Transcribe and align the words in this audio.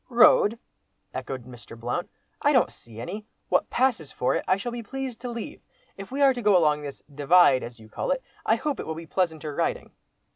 "Road!" 0.09 0.57
echoed 1.13 1.45
Mr. 1.45 1.79
Blount, 1.79 2.09
"I 2.41 2.53
don't 2.53 2.71
see 2.71 2.99
any; 2.99 3.23
what 3.49 3.69
passes 3.69 4.11
for 4.11 4.33
it, 4.33 4.43
I 4.47 4.57
shall 4.57 4.71
be 4.71 4.81
pleased 4.81 5.21
to 5.21 5.29
leave. 5.29 5.61
If 5.95 6.09
we 6.09 6.23
are 6.23 6.33
to 6.33 6.41
go 6.41 6.57
along 6.57 6.81
this 6.81 7.03
'Divide,' 7.13 7.61
as 7.61 7.79
you 7.79 7.87
call 7.87 8.09
it, 8.09 8.23
I 8.43 8.55
hope 8.55 8.79
it 8.79 8.87
will 8.87 8.95
be 8.95 9.05
pleasanter 9.05 9.53
riding." 9.53 9.91